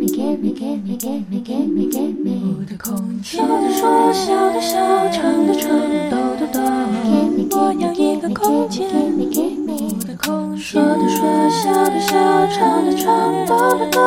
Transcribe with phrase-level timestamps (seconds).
[0.00, 3.38] me, give me, give me, give me, give me, give me 我的空间。
[3.38, 4.78] 说的说，笑的笑，
[5.12, 5.68] 唱的唱，
[6.10, 6.58] 抖的抖。
[7.52, 8.88] 我要一个空间。
[8.88, 8.96] 我
[10.06, 10.58] 的空间。
[10.58, 12.16] 说的说，笑的笑，
[12.46, 14.00] 唱的唱，抖的抖。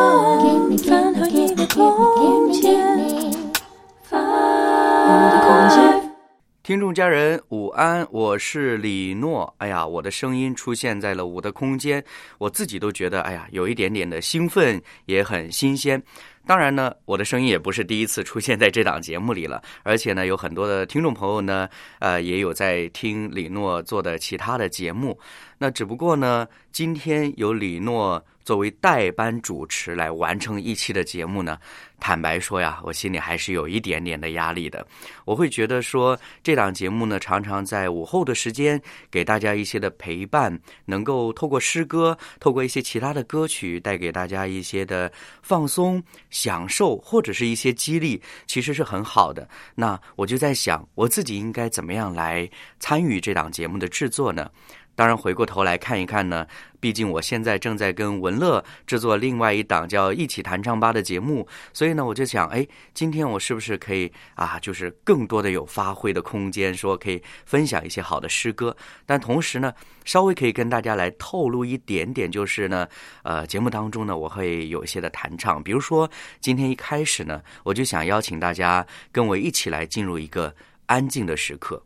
[0.89, 2.92] 烦恼一个空间。
[6.63, 9.53] 听众家人午安，我是李诺。
[9.57, 12.01] 哎呀，我的声音出现在了我的空间，
[12.37, 16.01] 我自己都觉得哎呀，有一点点的兴奋，也很新鲜。
[16.47, 21.67] 当然呢，我的声音也不是第一次出现在这档节目里了，而且呢，有很多的听众朋友呢，
[21.99, 25.19] 呃，也有在听李诺做的其他的节目。
[25.57, 31.57] 那只不过呢，今天由李诺作为代班主持来完成一期的节目呢，
[32.03, 34.85] 坦白说呀，我心里还是有一点点的压力的。
[35.23, 45.09] 我会觉得说，这档节目呢，常常在午后的时间给大家一些的陪伴，能够透过诗歌，透过一些其他的歌曲，带给大家一些的
[45.41, 49.47] 放松、享受，或者是一些激励，其实是很好的。
[49.73, 52.49] 那我就在想，我自己应该怎么样来
[52.81, 54.51] 参与这档节目的制作呢？
[54.95, 56.45] 当然，回过头来看一看呢，
[56.79, 69.73] 毕竟我现在正在跟文乐制作另外一档叫《一起弹唱吧》的节目，所以呢，我就想，哎，今天我是不是可以啊，就是更多的有发挥的空间，说可以分享一些好的诗歌，但同时呢，
[70.05, 72.87] 稍微可以跟大家来透露一点点，就是呢，
[73.23, 76.07] 呃，节目当中呢，我会有一些的弹唱，比如说
[76.39, 80.53] 今天一开始呢，我就想邀请大家跟我一起来进入一个
[80.85, 81.81] 安静的时刻。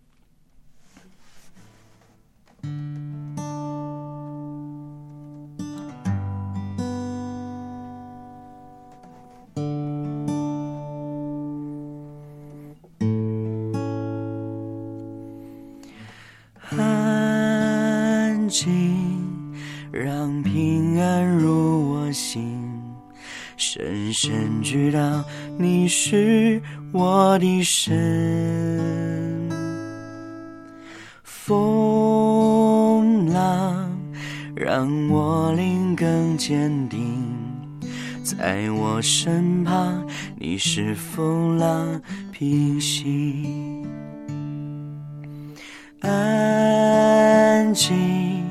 [16.77, 18.69] 安静，
[19.91, 22.61] 让平安入我心，
[23.55, 25.23] 深深知道
[25.57, 26.61] 你是
[26.91, 29.16] 我的神。
[33.37, 33.87] 浪
[34.55, 37.23] 让我灵更坚定，
[38.23, 40.03] 在我身旁，
[40.39, 43.45] 你是风浪平息。
[45.99, 48.43] 安静，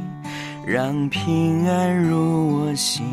[0.65, 3.05] 让平安入我心，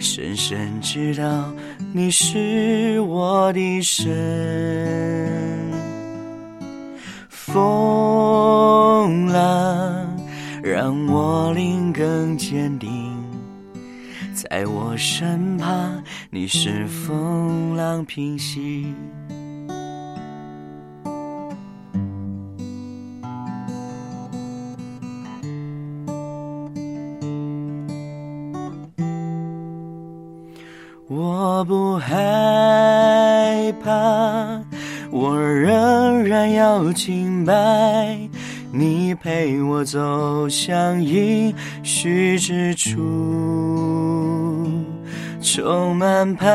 [0.00, 1.52] 深深知道
[1.92, 4.08] 你是我的神。
[7.28, 10.17] 风浪
[10.62, 12.90] 让我灵更坚定，
[14.34, 18.94] 在我身旁，你是风浪平息。
[31.10, 34.62] 我不害怕，
[35.10, 38.27] 我仍然要敬拜，
[38.70, 42.96] 你陪我走向应许之处，
[45.40, 46.48] 充满盼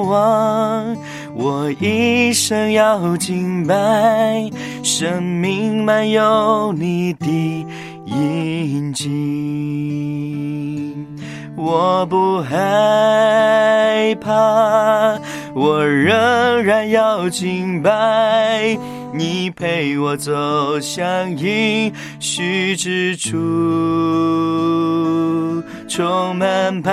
[0.00, 0.96] 望。
[1.34, 4.50] 我一生要敬拜，
[4.82, 7.66] 生命满有你的
[8.06, 9.08] 印记。
[11.56, 15.18] 我不害怕，
[15.54, 18.76] 我仍然要敬拜，
[19.18, 23.36] 你陪我走向应许之处，
[25.88, 26.92] 充满盼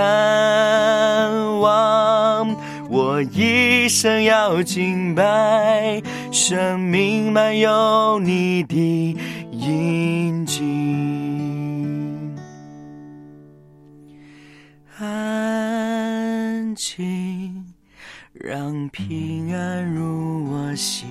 [1.59, 2.55] 望。
[2.89, 9.15] 我一生要敬拜，生命满有你的
[9.51, 10.63] 印记。
[14.97, 17.65] 安静，
[18.33, 21.07] 让平安入我心，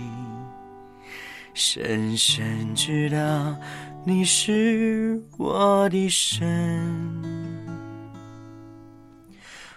[1.54, 3.56] 深深知道
[4.04, 6.42] 你是我的神。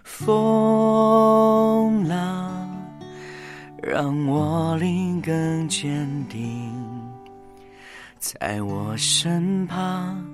[0.01, 2.67] 风浪
[3.83, 6.73] 让我灵更坚定，
[8.17, 10.25] 在我身旁，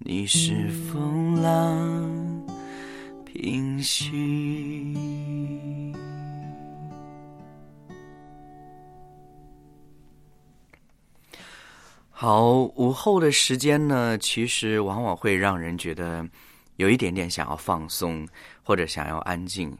[0.00, 2.10] 你是风浪
[3.24, 4.92] 平息。
[12.16, 16.24] 好，午后的时间呢，其实往往会让人觉得
[16.76, 18.24] 有一点点想要放松，
[18.62, 19.76] 或者想要安静。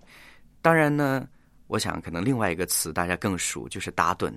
[0.60, 1.24] 当然呢，
[1.68, 4.32] 我想可能另外一个词大家更熟，就是打盹。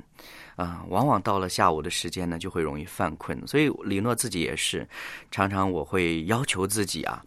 [0.56, 3.40] 啊，往往到了下午的时间呢，就会容易犯困。
[3.48, 4.88] 所以李诺自己也是，
[5.32, 7.24] 常常我会要求自己啊，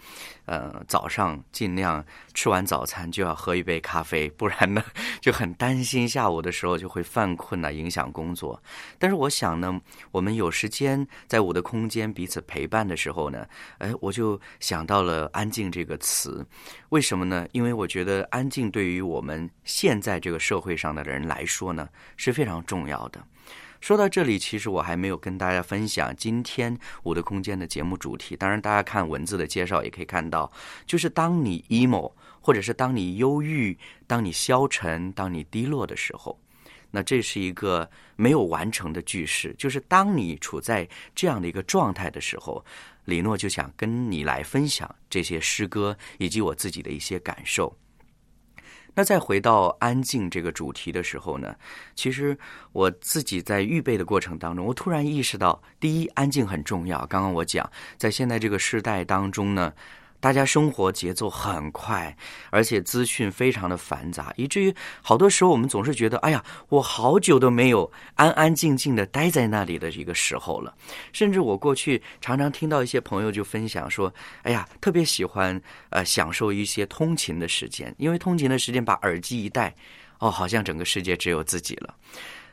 [0.51, 2.05] 呃，早上尽量
[2.35, 4.83] 吃完早餐就要喝一杯咖啡，不然呢
[5.21, 8.61] 就很担心下午的时候就会犯困啊，影响工作。
[8.99, 9.81] 但是我想呢，
[10.11, 13.47] 我们有时间在我的空间彼此陪伴的时候呢，
[13.79, 16.45] 哎，我就想到了“安静”这个词。
[16.89, 17.47] 为什么呢？
[17.53, 23.25] 因为我觉得安静对于我们现在这个社会上的人来说呢，是非常重要的。
[23.81, 28.37] 说到这里，其实我还没有跟大家分享今天我的空间的节目主题。
[28.37, 30.51] 当然，大家看文字的介绍也可以看到，
[30.87, 36.39] 就是当你 emo，或者是当你忧郁、当你消沉、当你低落的时候，
[36.91, 39.55] 那这是一个没有完成的句式。
[39.57, 42.63] 就是当你处在这样的一个状态的时候，
[43.07, 47.75] 李诺就想跟你来分享这些诗歌以及我自己的一些感受。
[48.95, 51.55] 那再回到安静这个主题的时候呢，
[51.95, 52.37] 其实
[52.73, 57.07] 我自己在预备的过程当中，我突然意识到，第一，安静很重要。
[57.07, 59.73] 刚刚我讲，在现在这个时代当中呢。
[60.21, 62.15] 大家生活节奏很快，
[62.51, 70.75] 而且资讯非常的繁杂，以至于好多时候我们总是觉得，哎呀，我好久都没有安安静静的待在那里的一个时候了。
[71.13, 74.13] 甚至我过去常常听到一些朋友就分享说，
[74.43, 75.59] 哎呀，特别喜欢
[75.89, 79.75] 呃享受一些通勤的时间，因为通勤的时间把耳机一戴，
[80.19, 81.95] 哦，好像整个世界只有自己了。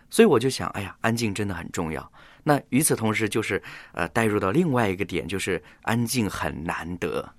[0.10, 2.10] 所以我就想，哎呀，安静真的很重要。
[2.44, 3.62] 那与此同时，就是
[3.92, 7.30] 呃带入到另外一个点，就是安静很难得。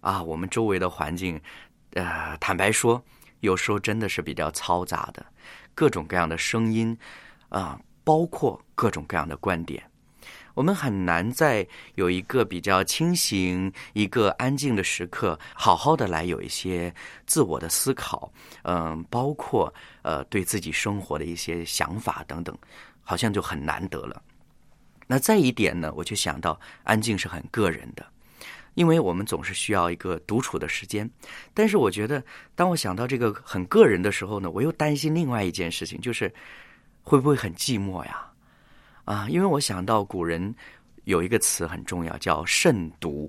[0.00, 1.40] 啊，我们周围的环境，
[1.94, 3.02] 呃，坦白说，
[3.40, 5.24] 有时候真的是比较嘈杂的，
[5.74, 6.96] 各种各样的声音，
[7.48, 9.82] 啊，包括各种各样的观点，
[10.54, 16.92] 我们很难在有一个比较清醒、一个安静的时刻，好好的来有一些
[17.26, 19.72] 自我的思考，嗯，包括
[20.02, 22.56] 呃对自己生活的一些想法等等，
[23.02, 24.22] 好像就很难得了。
[25.06, 28.04] 那再一点呢，我就想到，安静是很个人的。
[28.78, 31.10] 因为我们总是需要一个独处的时间，
[31.52, 32.22] 但是我觉得，
[32.54, 36.32] 当我想到这个很个人的时候呢，我又担心另外一件事情，就是
[37.02, 38.24] 会不会很寂寞呀？
[39.04, 40.54] 啊，因为我想到古人
[41.06, 43.28] 有一个词很重要，叫慎独。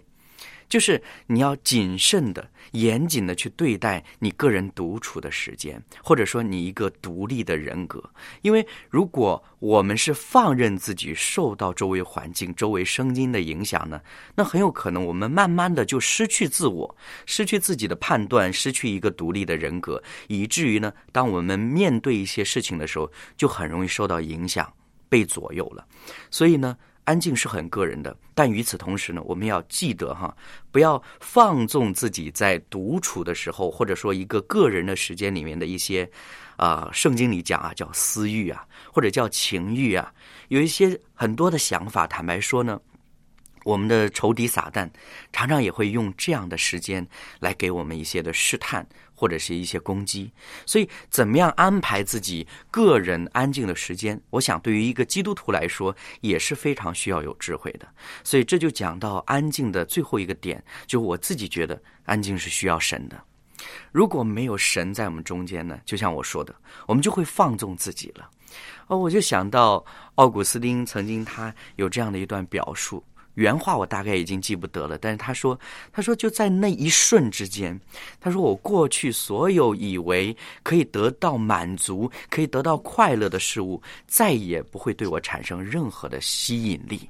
[0.69, 8.12] 就是你要谨慎的、严谨的去对待你个人独处的时间，或者说你一个独立的人格。
[8.44, 14.00] 因为如果我们是放任自己受到周围环境、周围声音的影响呢，
[14.36, 16.95] 那很有可能我们慢慢的就失去自我，
[17.25, 24.71] 失去自己的判断，失去一个独立的人格，以至于呢，当我们面对一些事情的时候，就很容易受到影响，
[25.10, 25.88] 被左右了。
[26.30, 26.77] 所以呢。
[27.09, 30.31] 安静是很个人的，但与此同时呢，我们要记得哈，
[30.71, 36.07] 不要放纵自己在独处的时候，或者说一个个人的时间里面的一些，
[36.56, 38.63] 啊，圣经里讲啊，叫私欲啊，
[38.94, 40.13] 或者叫情欲啊，
[40.50, 42.06] 有一些很多的想法。
[42.06, 42.79] 坦白说呢。
[43.65, 44.89] 我们的仇敌撒旦
[45.33, 47.06] 常常也会用这样的时间
[47.41, 48.88] 来给我们一些的试探
[49.19, 50.31] 或者是一些攻击，
[50.66, 57.86] 所以怎么样安排自己个人安静的时间，我想对于一个基督徒来说也是非常需要有智慧的。
[58.24, 63.21] 所以这就讲到安静的最后一个点，就我自己觉得安静是需要神的。
[63.92, 66.56] 如果没有神在我们中间呢，就像我说的，
[66.88, 68.30] 我们就会放纵自己了。
[68.88, 69.83] 哦，我就想到
[70.16, 73.04] 奥古斯丁曾经他有这样的一段表述。
[73.36, 75.58] 原话我大概已经记不得了，但是他说
[75.94, 77.80] ：“他说就在那一瞬之间，
[78.20, 87.09] 他说我过去所有以为可以得到满足、可以得到快乐的事物，再也不会对我产生任何的吸引力，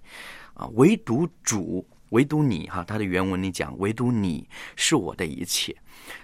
[0.53, 5.75] 啊，唯独主，唯独你，哈，他的原文里讲，唯独你是我的一切。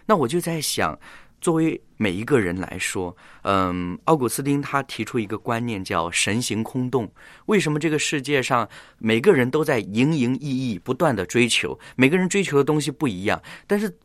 [0.06, 0.98] 那我就在想。”
[1.42, 7.12] 作为每一个人来说，嗯，奥古斯丁他提出一个观念叫“神行空洞”。
[7.46, 11.78] 为什么这个世界上每个人都在营营役役、不断的追求？
[11.96, 13.96] 每个人追求的东西不一样，但是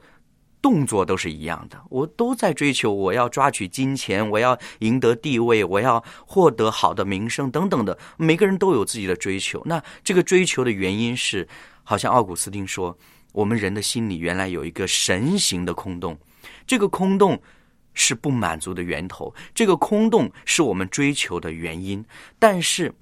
[0.60, 1.80] 动作都是一样的。
[1.88, 7.96] 我都在追求，我要抓取金钱，我要赢得地位，我要获得好的名声等等的。
[8.18, 9.62] 每个人都有自己的追求。
[9.64, 11.48] 那这个追求的原因是，
[11.82, 12.94] 好像奥古斯丁说，
[13.32, 16.18] 我们人的心里原来有一个神形的空洞。
[16.70, 17.42] 这个空洞
[17.94, 22.04] 是不满足的源头，这个空洞是我们追求的原因，
[22.38, 22.94] 但是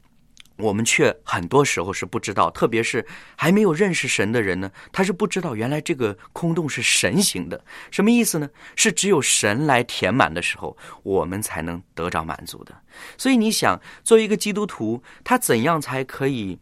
[0.57, 3.05] 我们却很多时候是不知道，特别是
[3.37, 7.63] 还没有认识神的人呢，他是不知道原来这个空洞是神行的。
[7.91, 8.49] 什么意思呢？
[8.75, 12.75] 是只有神来填满的时候，我们才能得着满足的。
[13.19, 16.59] 所以你想，作为一个基督徒，他怎样才可以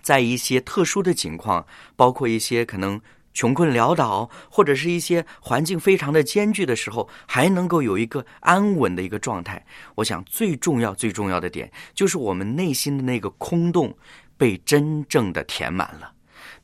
[0.00, 3.00] 在一些特殊的情况，包括一些可能。
[3.32, 9.64] 穷困潦倒，或者是一些环境非常的艰巨的时候，还能够有一个安稳的一个状态。
[9.94, 13.96] 我想最重要、最重要的点，就是我们内心的那个空洞
[14.36, 16.12] 被真正的填满了。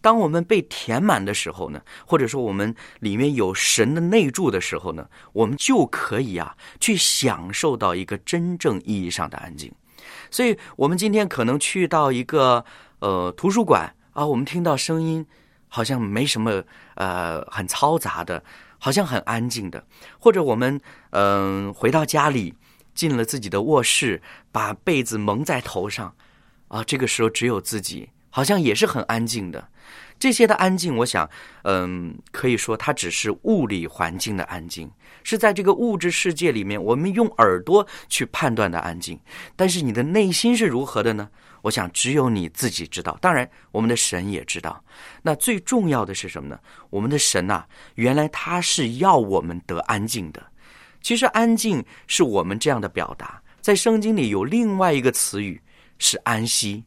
[0.01, 9.73] 当我们被填满的时候呢，或者说我们里面有神的内住的时候呢，我们就可以啊去享受到一个真正意义上的安静。
[10.31, 12.65] 所以，我们今天可能去到一个
[13.01, 15.27] 呃图书馆啊，我们听到声音。
[15.77, 16.65] 好像没什么，
[16.95, 18.43] 呃，很嘈杂的，
[18.79, 19.85] 好像很安静的，
[20.19, 20.81] 或者我们
[21.11, 22.55] 嗯回到家里，
[22.95, 26.15] 进了自己的卧室，把被子蒙在头上，
[26.69, 29.69] 啊，这个时候只有自己，好像也是很安静的。
[30.19, 31.29] 这些的安静，我想，
[31.65, 34.91] 嗯，可以说它只是物理环境的安静，
[35.25, 39.21] 是在这个物质世界里面，我们用耳朵去判断的安静。
[39.55, 41.29] 但是你的内心是如何的呢？
[41.63, 43.17] 我想，只有你自己知道。
[43.21, 44.83] 当然，我们的神也知道。
[45.23, 46.59] 那最重要的是什么呢？
[46.91, 50.43] 我们的神呐，原来他是要我们得安静的。
[51.03, 53.41] 其实，安静是我们这样的表达。
[53.61, 55.61] 在圣经里有另外一个词语
[55.99, 56.85] 是安息。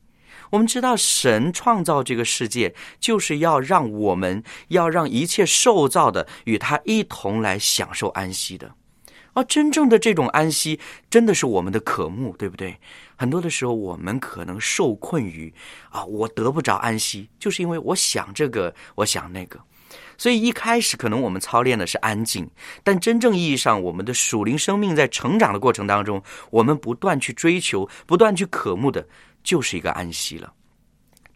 [0.49, 8.73] 我们知道，神创造这个世界，就是要让我们要让一切受造的与他一同来享受安息的。
[9.33, 12.75] 而真正的这种安息，真的是我们的渴慕，对不对？
[13.19, 15.53] 很多的时候，我们可能受困于
[15.89, 19.59] 啊，我得不着安息，就是因为我想这个，我想那个。
[20.17, 22.49] 所以一开始可能我们操练的是安静，
[22.81, 29.05] 但真正意义上，我们的属灵生命在成长的过程当中，我们不断去追求、不断去渴慕的，
[29.43, 30.53] 就是一个安息了。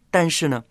[0.09, 0.63] 但是呢，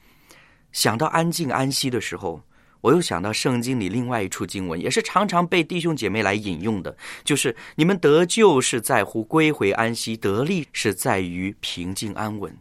[0.72, 2.42] 想到安静、安息的时候，
[2.82, 12.54] 我又想到圣经里另外一处经文，也是常常被弟兄姐妹来引用的，就是你们得救是在乎归回安息，得力是在于平静安稳。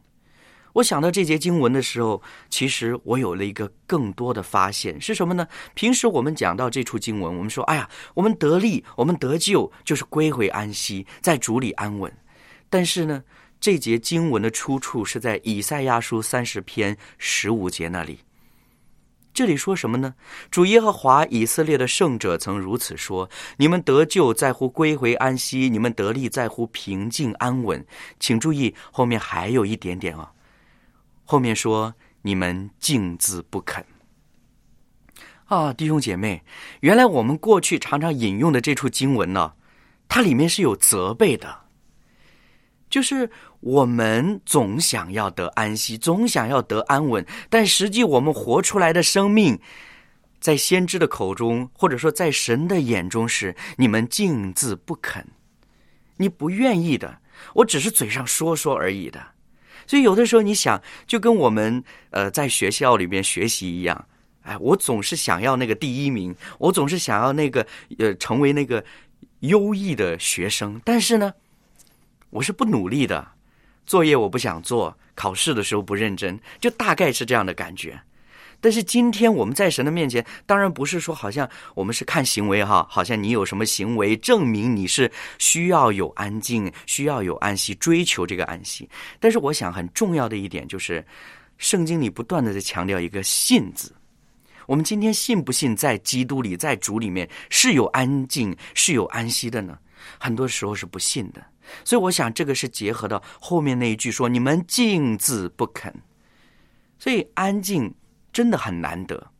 [0.73, 5.45] 我想到这节经文的时候，其实我有了一个更多的发现，是什么呢？
[5.73, 12.09] 平时我们讲到这处经文，我们说，哎呀，我们得力，我们得救，就是归回安息，在主里安稳。
[12.69, 13.23] 但是呢，
[13.59, 18.19] 这节经文的出处是在以赛亚书三十篇十五节那里。
[19.33, 20.13] 这里说什么呢？
[20.49, 27.85] 主耶和华以色列的圣者曾如此说：“你们得救在乎归回安息，你们得力在乎平静安稳。”
[28.19, 30.31] 请注意，后面还有一点点啊。
[31.23, 33.85] 后面说：“你们静自不肯。”
[35.47, 36.43] 啊，弟兄姐妹，
[36.81, 39.53] 原来我们过去常常引用的这处经文呢，
[40.09, 41.59] 它里面是有责备的。
[42.89, 43.29] 就是
[43.61, 49.59] 我们总想要得安息，总想要得安稳，但实际我们活出来的生命，
[50.39, 55.25] 在先知的口中，或者说在神的眼中是你们静自不肯，
[56.17, 57.19] 你不愿意的，
[57.53, 59.23] 我只是嘴上说说而已的。
[59.85, 64.07] 所以有的时候你想，就跟我们呃在学校里面学习一样，
[64.41, 67.65] 哎，我总是想要那个第一名，我总是想要那个
[67.99, 68.83] 呃成为那个
[69.41, 71.31] 优异的学生，但是呢。
[72.31, 73.27] 我是不努力的，
[73.85, 77.99] 作业我不想做，考试的时候不认真，就大概是这样的感觉。
[78.63, 88.87] 但是今天我们在神的面前，当然不是说好像我们是看行为哈，好像你有什么行为证明你是需要有安静，需要有安息，追求这个安息。
[89.19, 91.03] 但是我想很重要的一点就是，
[91.57, 93.91] 圣经里不断的在强调一个“信”字。
[94.67, 99.75] 我们今天信不信在基督里，在主里面是有安静、是有安息的呢？
[100.19, 101.43] 很多时候是不信的。
[101.83, 105.93] 所以我想，这个是结合到后面那一句说：“你们静字不肯。”
[106.99, 107.91] 所以安静
[108.31, 109.31] 真的很难得，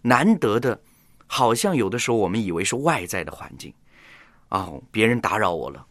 [0.00, 0.80] 难得的，
[1.26, 3.74] 好像有的时候我们以为是外在的环境，
[4.48, 5.86] 哦，别人打扰我了，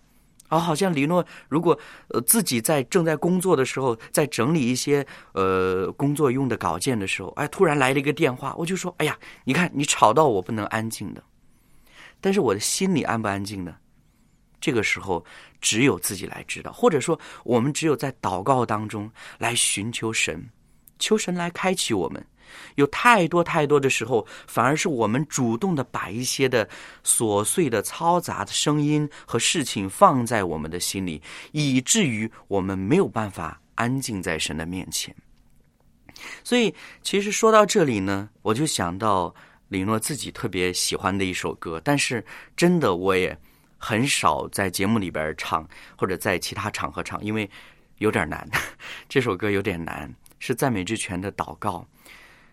[0.47, 11.23] 啊，好像李诺如果呃自己在正在工作的时候，在整理一些呃工作用的稿件的时候，哎，突然来了一个电话，我就说：“哎呀，你看你吵到我，不能安静的。”
[12.19, 13.75] 但是我的心里安不安静呢？
[14.59, 15.23] 这个时候。
[15.61, 20.49] 只有自己来知道，或者说，我们只有在祷告当中来寻求神，
[20.99, 22.25] 求神来开启我们。
[22.75, 26.67] 有太多太多的时候，反而是我们主动的把一些的
[27.05, 35.15] 琐碎的、嘈杂的声音和事情放在我们的心里，以至于我们没有办法安静在神的面前。
[36.43, 36.73] 所以，
[37.03, 39.33] 其实说到这里呢，我就想到
[39.67, 42.25] 李诺自己特别喜欢的一首歌，但是
[42.57, 43.37] 真的我也。
[43.79, 45.67] 很少在节目里边唱，
[45.97, 47.49] 或者在其他场合唱，因为
[47.97, 48.47] 有点难。
[49.09, 51.87] 这首歌有点难，是赞美之泉的祷告。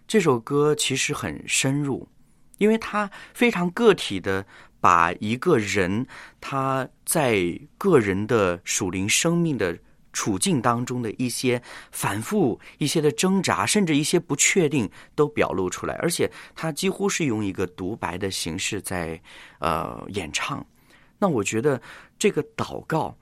[0.07, 2.09] 这首歌其实很深入，
[2.59, 4.47] 因为它非常个体的
[4.81, 6.07] 把一个人
[6.41, 7.43] 他在
[7.77, 9.77] 个人的属灵生命的
[10.13, 15.97] 处境当中的一些反复、一些的挣扎，甚至一些不确定，都表露出来。
[15.97, 19.21] 而且他几乎是用一个独白的形式在
[19.59, 20.65] 呃演唱。
[21.19, 21.81] 那我觉得
[22.19, 23.17] 这个祷告，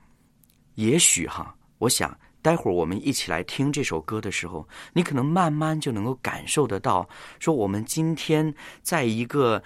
[0.75, 7.07] 也许哈，我想待会儿我们一起来听这首歌的时候，你可能慢慢就能够感受得到，
[7.39, 9.63] 说我们今天在一个。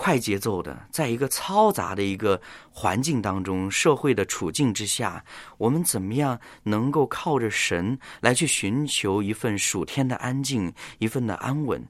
[0.00, 5.24] 快节奏的，在一个嘈杂的一个环境当中，社会的处境之下，
[5.56, 11.84] 我们怎么样能够靠着神来去寻求一份属天的安静，一份的安稳？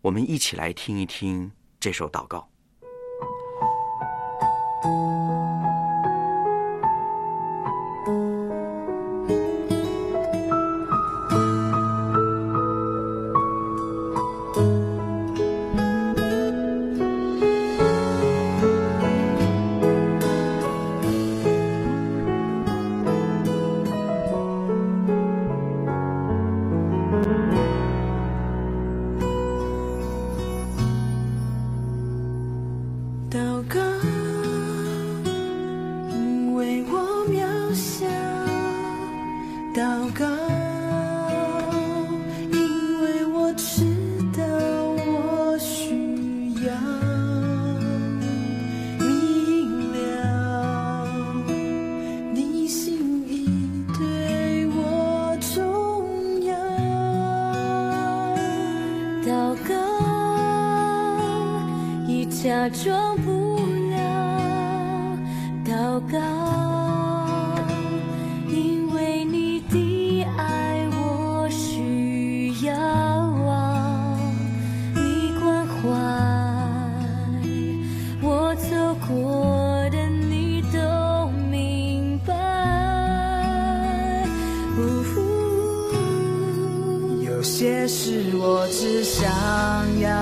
[0.00, 2.51] 我们一起来听一听这首祷告。
[4.82, 5.21] Thank you.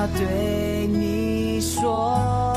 [0.09, 2.50] 对你说。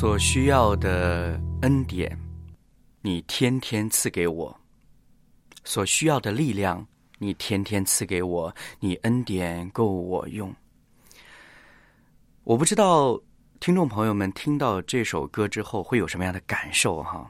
[0.00, 2.16] 所需要的恩典，
[3.02, 4.56] 你天天赐给我；
[5.64, 6.86] 所需要的力量，
[7.18, 8.54] 你天天赐给我。
[8.78, 10.54] 你恩典够我用。
[12.44, 13.20] 我不知道
[13.58, 17.28] 听众朋友们听到这首歌之后会有什么样的感受哈？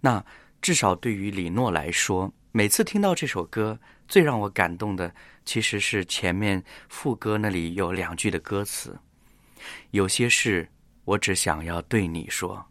[0.00, 0.24] 那
[0.62, 5.12] 至少对于李诺来说，每次听到这首歌，最让我感动的
[5.44, 8.96] 其实是前面副歌那里有两句的歌词
[9.90, 10.68] ：“有些事
[11.10, 12.64] 我只想要对你说，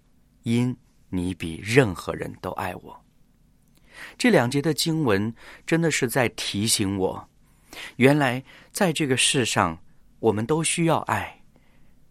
[0.44, 0.74] 因
[1.10, 3.06] 你比任何人都爱我。”
[4.18, 5.34] 这两节的经文
[5.66, 7.30] 真的是在提醒我，
[7.98, 9.78] 原来在这个世上。
[10.20, 11.34] 我们都需要爱，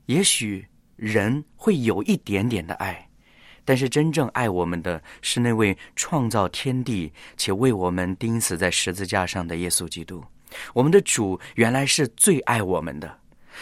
[0.06, 3.06] 也许人会有一点点的爱，
[3.66, 10.24] 但是真正爱我们的是那位创造天地且为我们钉死在十字架上的耶稣基督。
[10.72, 13.14] 我们的主原来是最爱我们的，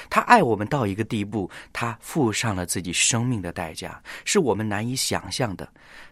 [0.09, 5.69] 他爱我们到一个地步，他付上了自己生命的代价，是我们难以想象的。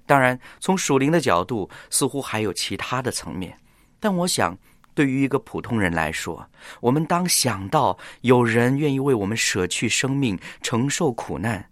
[0.07, 3.59] 当然，从属灵的角度，似乎还有其他的层面，
[3.99, 4.57] 但我想。
[4.97, 6.49] 对于一个普通人来说，
[6.81, 11.69] 我们当想到有人愿意为我们舍去生命、承受苦难，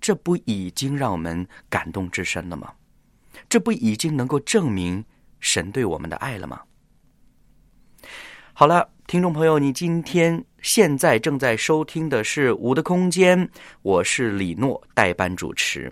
[0.00, 2.72] 这不已经让我们感动至深了吗？
[3.48, 5.04] 这不已经能够证明
[5.40, 6.60] 神对我们的爱了吗？
[8.52, 13.46] 好了，听众朋友，你今天现在正在收听的是《无的空间》，
[13.80, 15.90] 我是李诺，代班主持。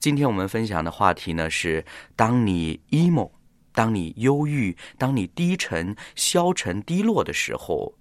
[0.00, 1.84] 今天我们分享的话题呢是：
[2.16, 3.30] 当你 emo。
[3.72, 7.94] 当你忧郁、当你低沉、消沉、低落的时候，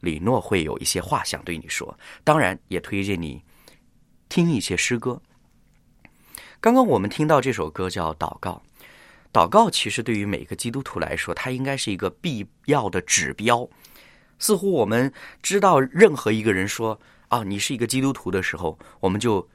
[0.00, 1.96] 李诺会有一些话想对你说。
[2.24, 3.40] 当然，也推荐你
[4.28, 5.22] 听一些诗歌。
[6.60, 8.60] 刚刚我们听到这首歌叫《祷告》，
[9.32, 13.68] 祷告其实对于每个基督徒来说，它应该是一个必要的指标。
[14.40, 16.98] 似乎我们知道，任何一个人说
[17.28, 19.48] “啊，你是一个基督徒”的时候，我们就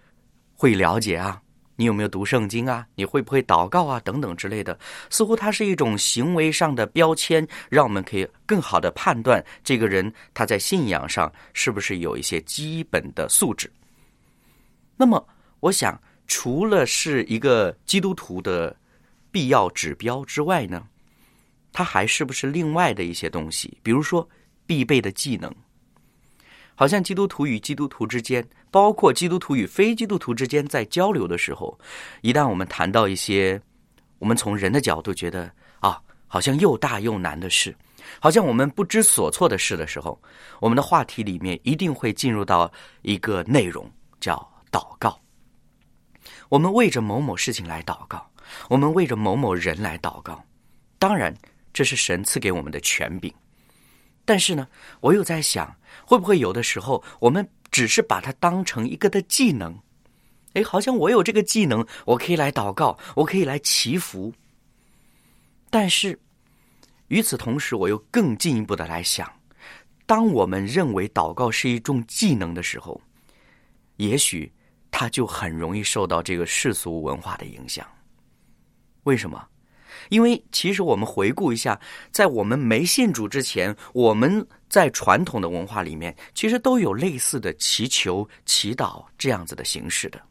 [0.55, 1.41] 会了解啊。
[1.77, 2.87] 你有没有读圣经啊？
[2.95, 3.99] 你会不会祷告啊？
[4.05, 13.69] 等等之类的，似乎它是一种行为上的标签，让我们可以更好的判断这个人他在信仰上是不是有一些基本的素质。
[14.95, 15.27] 那么，
[15.59, 18.73] 我想除了是一个基督徒的
[19.29, 20.87] 必要指标之外呢，
[21.73, 23.77] 他还是不是另外的一些东西？
[23.83, 24.25] 比如说
[24.65, 25.53] 必备的技能。
[26.77, 31.79] 好像基督徒与基督徒之间，包括基督徒与非基督徒之间，在交流的时候，
[32.21, 33.61] 一旦我们谈到一些
[34.19, 35.49] 我们从人的角度觉得
[35.79, 37.73] 啊，好像又大又难的事，
[38.19, 40.21] 好像我们不知所措的事的时候，
[40.59, 42.69] 我们的话题里面一定会进入到
[43.03, 44.35] 一个内容，叫
[44.69, 45.17] 祷告。
[46.49, 48.29] 我们为着某某事情来祷告，
[48.67, 50.43] 我们为着某某人来祷告。
[50.99, 51.33] 当然，
[51.71, 53.33] 这是神赐给我们的权柄。
[54.25, 54.67] 但是呢，
[54.99, 55.73] 我又在想，
[56.05, 59.77] 会不会有的时候我们只是把它当成一个的技能？
[60.53, 64.33] 哎，好像我有这个技能，我可以来祷告，我可以来祈福。
[65.69, 66.17] 但是
[67.09, 69.31] 与此同时，我又更进一步的来想，
[70.05, 72.99] 当我们认为祷告是一种技能的时候，
[73.97, 74.51] 也许
[74.89, 77.85] 它就很容易受到这个世俗文化的影响。
[79.03, 79.45] 为什么？
[80.09, 81.79] 因为其实我们回顾一下，
[82.11, 90.21] 在我们没信主之前，我们在传统的文化里面，其实都有类似的祈求、祈祷这样子的形式的。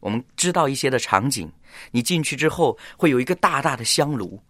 [0.00, 1.50] 我们知道一些的场景，
[1.90, 4.40] 你进去之后会有一个大大的香炉，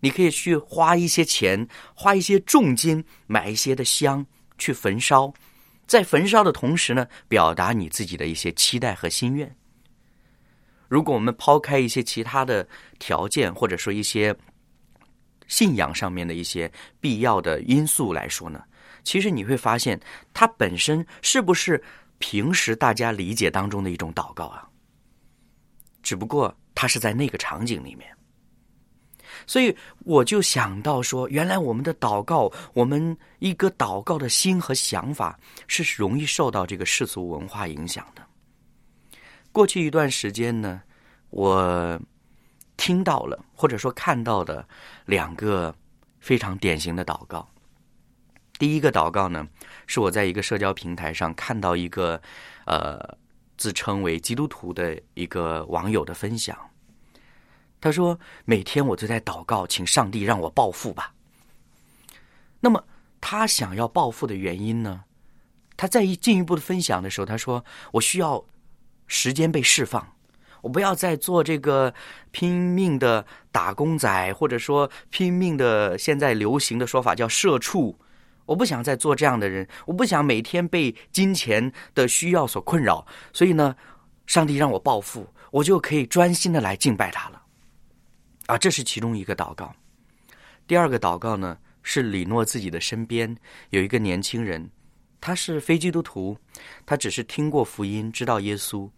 [0.00, 4.24] 你可以去花一些钱，花一些重金买一些的香
[4.58, 5.32] 去焚烧，
[5.86, 9.56] 在焚烧的同时呢，表达你自己的一些期待和心愿。
[10.88, 12.66] 如果我们抛开一些其他的
[12.98, 14.34] 条件，或者说一些
[15.46, 16.70] 信仰上面的一些
[17.00, 18.62] 必要的因素来说呢，
[19.04, 20.00] 其实你会发现，
[20.34, 21.82] 它本身是不是
[22.18, 24.66] 平时大家理解当中的一种祷告啊？
[26.02, 28.08] 只不过它是在那个场景里面，
[29.46, 38.22] 所以我就想到说，原来我们的祷告，我们一个祷告的心和想法，是容易受到这个世俗文化影响的。
[39.52, 40.82] 过去一段时间呢，
[41.30, 42.00] 我
[42.76, 44.66] 听到了或者说看到的
[45.06, 45.74] 两个
[46.20, 47.48] 非常典型的祷告。
[48.58, 49.48] 第一个祷告呢，
[49.86, 52.20] 是我在一个社交平台上看到一个
[52.66, 53.16] 呃
[53.56, 56.56] 自称为基督徒的一个网友的分享。
[57.80, 61.14] 他说：“每天我都在祷告，请上帝让我暴富吧。”
[62.60, 62.84] 那么
[63.20, 65.04] 他想要暴富的原因呢？
[65.76, 68.44] 他在一进一步的分享的时候，他说：“我需要。”
[69.08, 70.06] 时间被释放，
[70.62, 71.92] 我不要再做这个
[72.30, 77.98] 拼命的打工仔，或者说拼命的现在流行的说法叫社畜。
[78.46, 83.06] 我不想再做这样的人，我不想每天被金钱的需要所困扰。
[83.32, 83.76] 所以呢，
[84.26, 87.42] 上帝让我暴富，我就可以专心的来敬拜他了。
[88.46, 89.70] 啊，这是其中一个祷告。
[90.66, 93.36] 第二个祷告呢，是李诺自己的身边
[93.68, 94.70] 有一个年轻人，
[95.20, 96.36] 他是非基督徒，
[96.86, 98.88] 他只是听过福音，知道耶稣。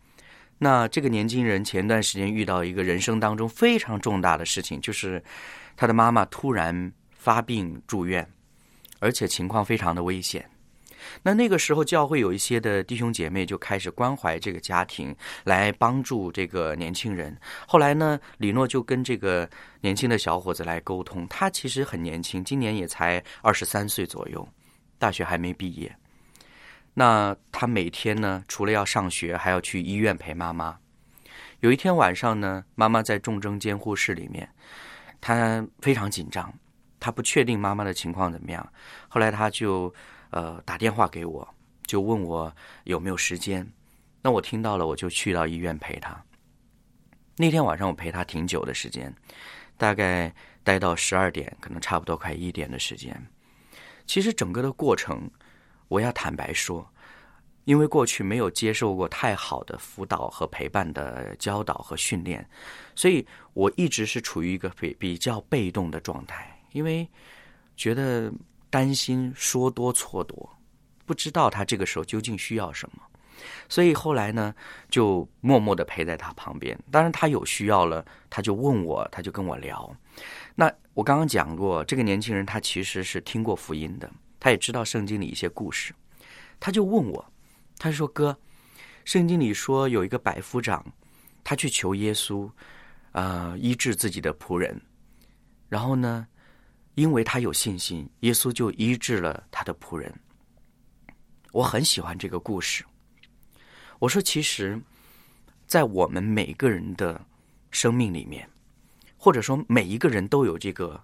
[0.59, 5.23] 那这个年轻人前段时间遇到一个人生当中非常重大的事情，就是
[5.77, 8.31] 他的妈妈突然发病住院，
[8.99, 10.49] 而且情况非常的危险。
[11.23, 17.35] 那那个时候，教会有一些的弟兄姐妹就开始关怀这个家庭，来帮助这个年轻人。
[17.67, 19.49] 后来呢，李诺就跟这个
[19.81, 24.47] 年轻的小伙子来沟通，他其实很年轻，今年也才二十三岁左右，
[24.99, 25.91] 大学还没毕业。
[26.95, 30.79] 那他每天呢，除了要上学，还要去医院陪妈妈。
[31.61, 34.49] 有一天晚上呢，妈妈在重症监护室里面，
[35.21, 36.53] 他非常紧张，
[36.99, 38.73] 他不确定妈妈的情况怎么样。
[39.09, 39.95] 后来他就
[40.31, 43.67] 呃打电话给我，就问我有没有时间。
[44.23, 46.21] 那我听到了，我就去到医院陪他。
[47.37, 49.15] 那天晚上我陪他挺久的时间，
[49.77, 53.27] 大概待到十二点，可能差不多快一点的时间。
[54.07, 55.31] 其实整个的过程。
[55.91, 56.89] 我要坦白说，
[57.65, 62.49] 因为过去没有接受过太好的辅导和陪伴的教导和训练，
[62.95, 66.57] 所以我一直是处于一个比比较被动的状态。
[66.71, 67.09] 因为
[67.77, 68.33] 觉得
[68.71, 70.49] 担心说多错多，
[71.05, 73.03] 不知道他这个时候究竟需要什么，
[73.69, 74.55] 所以后来呢，
[74.89, 76.79] 就默默的陪在他旁边。
[76.89, 79.93] 当然，他有需要了，他就问我，他就跟我聊。
[80.55, 84.09] 那我刚刚讲过，这个年轻人他其实是听过福音的。
[84.41, 85.95] 他也知道圣经里一些故事，
[86.59, 87.33] 他就问我，
[87.79, 88.37] 他说：“哥，
[89.05, 90.83] 圣经里说有一个百夫长，
[91.45, 92.51] 他去求耶稣，
[93.13, 94.81] 啊，医治自己的仆人。
[95.69, 96.27] 然后呢，
[96.95, 100.13] 因为他有信心，耶稣就医治了他的仆人。
[101.53, 102.83] 我很喜欢这个故事。
[103.99, 104.81] 我说，其实，
[105.67, 107.21] 在我们每个人的
[107.71, 108.49] 生命里面，
[109.19, 110.99] 或者说每一个人都有这个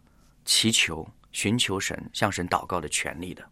[0.47, 3.47] 祈求。”寻求神、向神祷告的权利的，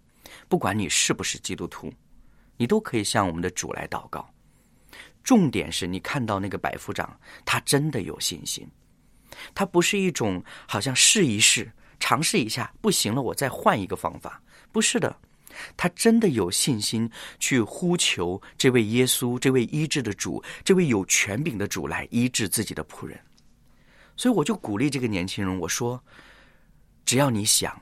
[0.49, 1.92] 不管你是不是基督徒，
[2.57, 4.27] 你都可以向我们的主来祷告。
[5.23, 8.66] 重点是你看到那个百夫长，他真的有信心，
[9.55, 11.70] 他不是一种好像试一试、
[12.01, 14.42] 尝试一下，不行了我再换一个方法，
[14.73, 15.14] 不是的，
[15.77, 23.20] 他真的有信心去呼求这位耶稣、这位医治的主、这位有权柄的主来医治自己的仆人。
[24.16, 26.03] 所以我就鼓励这个年轻人，我说。
[27.05, 27.81] 只要你想，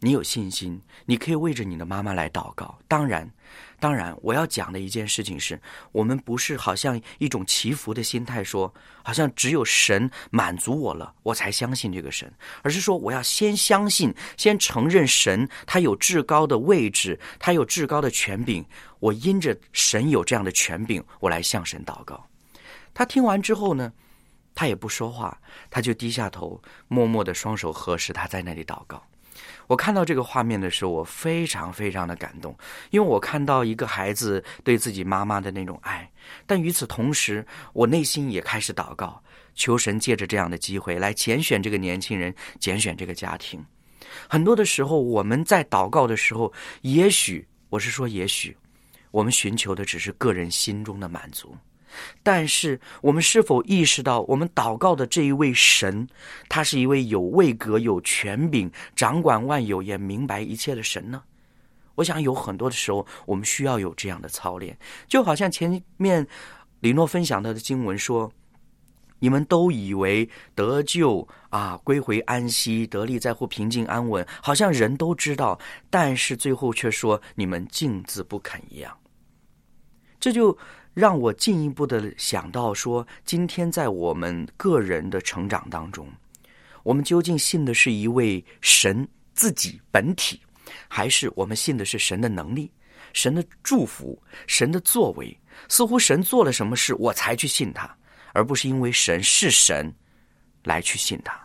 [0.00, 2.78] 你有信心，你可以为着你的妈妈来祷告。
[2.88, 3.30] 当然，
[3.78, 8.72] 当然，我要讲的一件事情是，我们不是好像一种祈福的心态，说
[9.02, 18.64] 好像只有神满足我了，我才相信这个神，而是说我要先相信，先承认神他有至高的位置，他有至高的权柄。
[19.00, 22.28] 我因着神有这样的权柄，我来向神祷告。
[22.94, 23.92] 他听完之后呢？
[24.54, 29.02] 他也不说话，他就低下头，默默的双手合十，他在那里祷告。
[29.66, 32.56] 我看到这个画面的时候，我非常非常的感动，
[32.90, 36.08] 因为我看到一个孩子对自己妈妈的那种爱。
[36.46, 39.22] 但与此同时，我内心也开始祷告，
[39.54, 43.64] 求神借着这样的机会来拣选这个年轻人，拣选这个家庭。
[44.28, 48.54] 很多的时候，我们在祷告的时候，也许我是说，也许
[49.10, 51.56] 我们寻求的只是个人心中的满足。
[52.22, 56.08] 但是，我们是否意识到，我们祷告的这一位神，
[56.48, 61.22] 他是一位有位格、有权柄、掌管万有、也明白一切的神呢？
[61.94, 64.76] 我想，有很多的时候，我们需要有这样的操练。
[65.06, 66.26] 就好像前面
[66.80, 68.32] 李诺分享他的经文说
[69.20, 78.96] ：“你们都以为得救啊，归回安息，得力在乎平静安稳，好像人都知道，但是最后却说你们静自不肯一样。”
[80.18, 80.56] 这就。
[80.94, 86.06] 让我进一步的想到说，今天在我们个人的成长当中，
[86.82, 90.40] 我们究竟信的是一位神自己本体，
[90.88, 92.70] 还是我们信的是神的能力、
[93.12, 95.38] 神的祝福、神的作为？
[95.68, 97.94] 似乎神做了什么事，我才去信他，
[98.32, 99.94] 而不是因为神是神
[100.64, 101.38] 来去信他。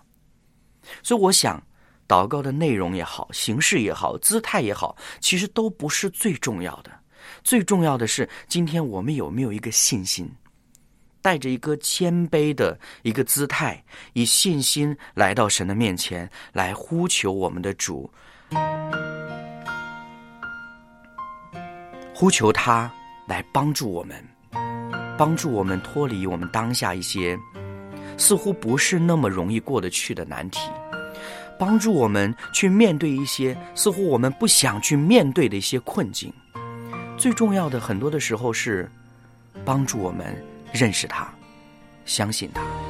[1.03, 1.62] 所以，我想，
[2.07, 6.96] 祷告的内容也好，形式也好，姿态也好，其实都不是最重要的。
[7.47, 10.29] 最重要的是今天我们有没有一个信心
[11.21, 13.81] 带着一个谦卑的一个姿态
[14.12, 18.12] 以信心来到神的面前来呼求我们的主。
[22.13, 22.93] 呼求他
[23.25, 24.21] 来帮助我们
[25.17, 27.39] 帮助我们脱离我们当下一些
[28.17, 30.60] 似乎不是那么容易过得去的难题。
[31.57, 36.29] 帮助我们去面对一些似乎我们不想去面对的一些困境。
[37.17, 38.89] 最重要的很多的时候是
[39.65, 40.25] 帮助我们
[40.71, 41.27] 认识他
[42.06, 42.87] 相信他。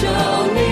[0.00, 0.06] 求
[0.54, 0.67] 你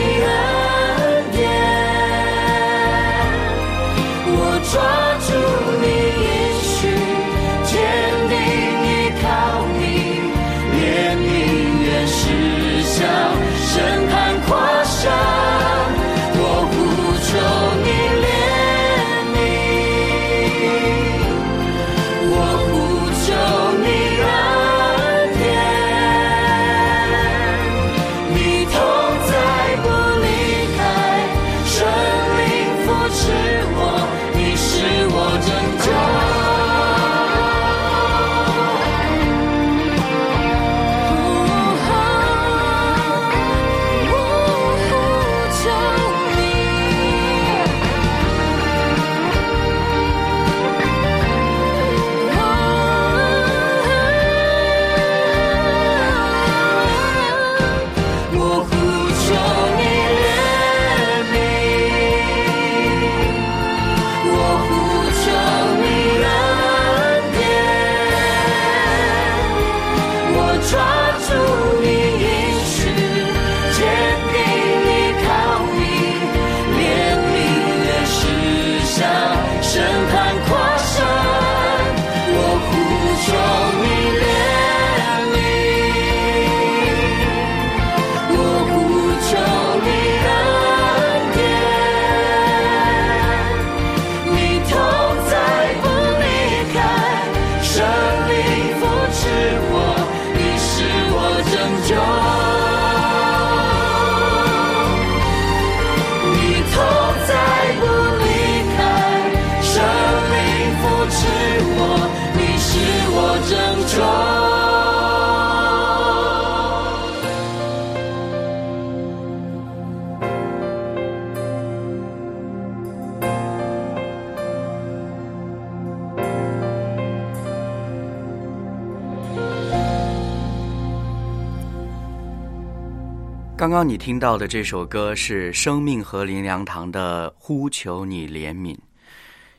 [133.67, 138.73] 刚刚你听到的这首歌是生命和林良堂的《呼求你怜悯》，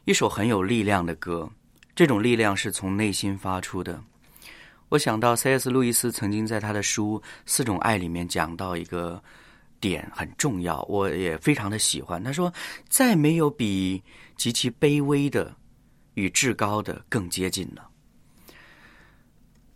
[0.06, 1.50] 一首很有力量的歌。
[1.94, 4.02] 这种力量是从内心发出的。
[4.88, 5.70] 我想到 C.S.
[5.70, 9.22] 路易斯曾经在他的书《四种爱》里面讲到一个
[9.82, 12.24] 点很重要，我也非常的喜欢。
[12.24, 12.50] 他说
[12.88, 14.02] ：“再没有比
[14.38, 15.54] 极其卑微的
[16.14, 17.86] 与至高的更接近了。”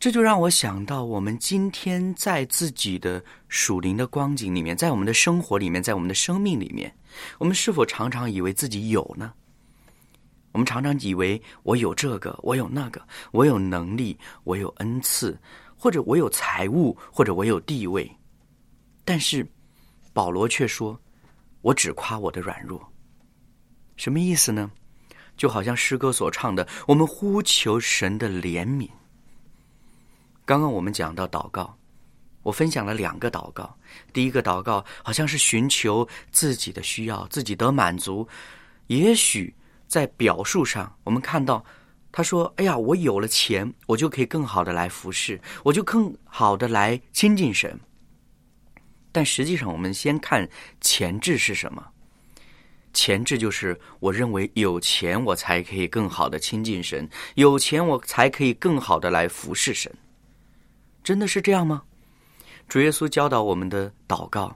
[0.01, 6.91] 这就让我想到，我们今天在自己的属灵的光景里面，在我们的生活里面，在我们的生命里面，
[7.37, 9.31] 我们是否常常以为自己有呢？
[10.53, 12.99] 我们常常以为我有这个，我有那个，
[13.29, 15.39] 我有能力，我有恩赐，
[15.77, 18.11] 或者我有财物，或者我有地位。
[19.05, 19.47] 但是
[20.13, 20.99] 保罗却说
[21.61, 22.81] ：“我只夸我的软弱。”
[23.97, 24.71] 什么意思呢？
[25.37, 28.89] 就好像诗歌所唱的：“我们呼求神的怜悯。”
[30.45, 31.77] 刚刚我们讲到祷告，
[32.43, 33.77] 我分享了两个祷告。
[34.11, 38.27] 第一个祷告好像是寻求自己的需要，自己得满足。
[38.87, 39.53] 也许
[39.87, 41.63] 在表述上，我们看到
[42.11, 47.79] 他说：“哎呀，我有了钱，我就可以更好的来服侍，我就更好的来亲近神。”
[49.13, 50.49] 但实际上，我们先看
[50.81, 51.85] 前置是什么？
[52.93, 59.89] 前置就是我认为有钱，我才可以更好的亲近神；有钱，我才可以更好的来服侍神。
[61.03, 61.83] 真的是这样吗？
[62.67, 64.55] 主耶稣教导我们的祷告，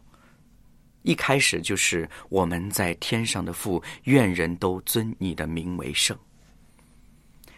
[1.01, 6.17] 一开始就是我们在天上的父，愿人都尊你的名为圣，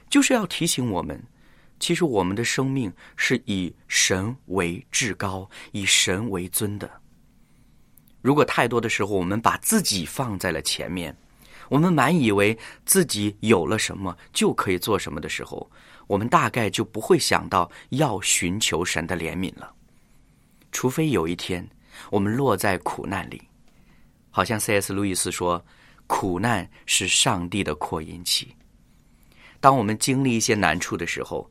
[0.10, 1.22] 就是要提醒我们，
[1.80, 6.90] 其实我们的生命是以神为至高，以神为尊的。
[8.22, 11.16] 如果太多的时候，我们把自己放在了前面，
[11.70, 15.70] 我们满以为自己有了什么就可以做什么的时候，
[16.08, 19.74] 我们大概就不会想到要寻求神的怜悯了，
[20.72, 21.68] 除非有一天
[22.10, 23.42] 我们落在苦难里，
[24.30, 24.94] 好像 C.S.
[24.94, 25.64] 路易斯说
[26.08, 28.56] ：“苦难是上帝的扩音器。”
[29.60, 31.50] 当我们经历一些难处的时候，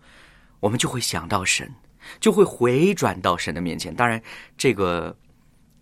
[0.60, 1.70] 我们就会想到神，
[2.20, 3.94] 就会回转到神的面前。
[3.94, 4.22] 当然，
[4.56, 5.14] 这个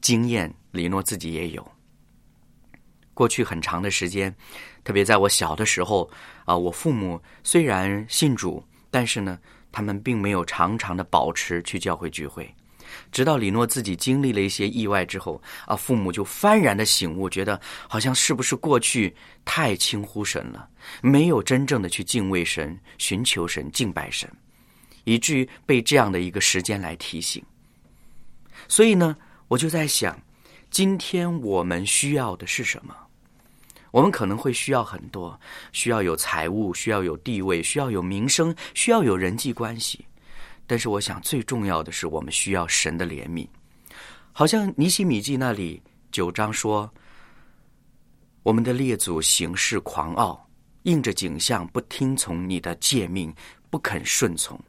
[0.00, 1.64] 经验李诺自己也有。
[3.12, 4.34] 过去很长的时间，
[4.84, 6.08] 特别在我小的时候
[6.44, 9.38] 啊，我父母虽然信主，但是呢，
[9.72, 12.48] 他们并没有常常的保持去教会聚会。
[13.10, 19.12] 直到李诺自己经历了一些意外之后啊，父母就幡然的醒悟，觉得好像是不是过去
[19.44, 20.68] 太轻忽神了，
[21.00, 24.30] 没有真正的去敬畏神、寻求神、敬拜神，
[25.04, 27.42] 以至于被这样的一个时间来提醒。
[28.68, 29.16] 所以呢，
[29.48, 30.16] 我就在想，
[30.70, 32.94] 今天我们需要的是什么？
[33.94, 35.38] 我们可能会需要很多，
[35.70, 40.04] 需要有财务，需要有地位，需要有名声，需要有人际关系。
[40.66, 43.46] 但是，我想最重要的是，我们需要神的怜悯。
[44.32, 45.80] 好像尼西米记那里
[46.10, 46.92] 九章说
[48.42, 50.44] ：“我们的列祖行事狂傲，
[50.82, 53.32] 应着景象，不听从你的诫命，
[53.70, 54.60] 不肯顺从。”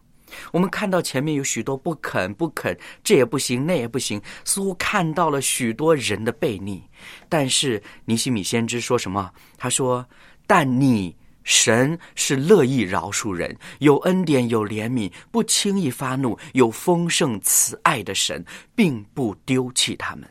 [0.51, 6.83] 我们看到前面有许多不肯、不肯，这也不行，那也不行，似乎看到了许多人的悖逆。
[7.29, 9.31] 但是尼西米先知说什么？
[9.57, 10.05] 他说
[10.47, 18.43] ：“但你神是乐意饶恕人，有恩典，有怜悯，不轻易发怒，有丰盛慈爱的神，
[18.75, 20.27] 并不丢弃他们。”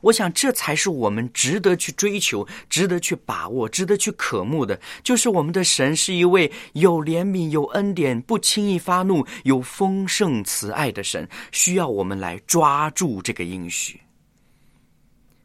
[0.00, 4.80] 我想，这才是我们值得去追求、值得去把握、值得去渴慕的。
[5.02, 14.00] 就是我们的神是一位有怜悯、有恩典、不轻易发怒、有丰盛慈爱的神，需要我们来抓住这个应许。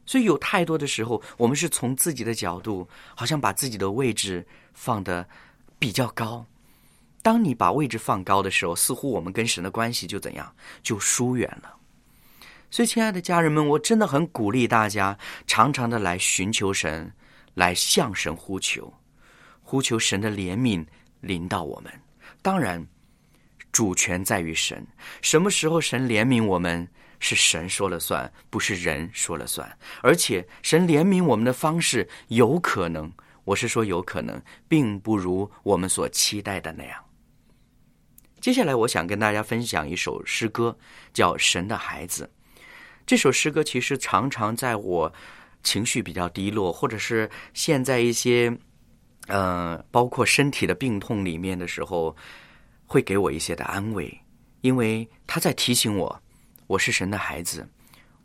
[0.05, 5.25] 所以，有太多的时候，我们是从自己的角度，好像把自己的位置放的
[5.79, 6.45] 比较高，
[7.21, 10.53] 当你把位置放高的时候，似乎我们跟神的关系就怎样，
[10.83, 11.73] 就疏远了。
[12.73, 15.15] 所以，亲爱的家人们，我真的很鼓励大家，
[15.45, 17.13] 常常的来寻求神，
[17.53, 18.91] 来向神呼求，
[19.61, 20.83] 呼求神的怜悯
[21.21, 21.93] 临到我们。
[22.41, 22.83] 当然，
[23.71, 24.83] 主权在于神。
[25.21, 26.87] 什么时候神怜悯我们，
[27.19, 29.71] 是神说了算，不是人说了算。
[30.01, 33.13] 而且，神怜悯我们的方式，有可能，
[33.43, 36.99] 我是说有可能，并不如我们所期待的那样。
[38.41, 40.75] 接下来，我想跟大家分享一首诗歌，
[41.13, 42.27] 叫《神的孩子》。
[43.05, 45.13] 这首诗歌其实常常在我
[45.61, 48.57] 情绪比较低落，或者是现在一些
[49.27, 52.15] 呃，包括身体的病痛里面的时候，
[52.85, 54.19] 会给我一些的安慰，
[54.61, 56.21] 因为他在提醒我，
[56.67, 57.67] 我是神的孩子，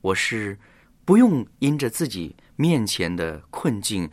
[0.01, 0.59] 我是
[1.05, 4.09] 不用因着自己面前的困境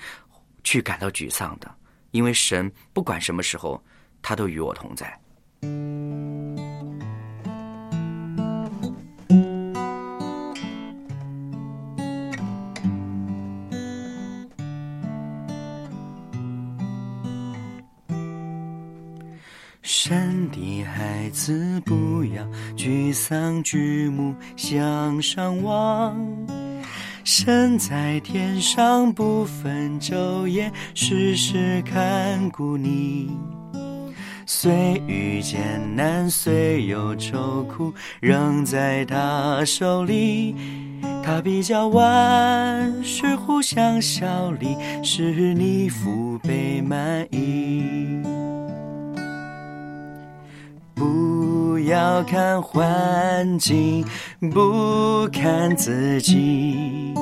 [0.63, 1.73] 去感到沮丧的，
[2.11, 3.83] 因为神不管什么时候，
[4.21, 6.64] 他都与我同在。
[19.87, 22.43] 神的孩子，不要
[22.75, 26.17] 沮丧，举目向上望。
[27.23, 33.29] 神在天上，不分昼夜，时时看顾你。
[34.47, 40.55] 虽遇艰难，虽有愁苦，仍在他手里。
[41.23, 48.34] 他比较万事互相效力，使你福杯满溢。
[50.95, 54.05] 不要看环境，
[54.53, 57.13] 不看自己，